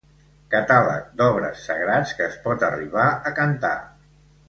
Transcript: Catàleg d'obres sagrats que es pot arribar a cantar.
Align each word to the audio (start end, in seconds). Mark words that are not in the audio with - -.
Catàleg 0.53 1.11
d'obres 1.19 1.67
sagrats 1.69 2.17
que 2.17 2.27
es 2.31 2.41
pot 2.49 2.69
arribar 2.73 3.07
a 3.33 3.39
cantar. 3.43 3.77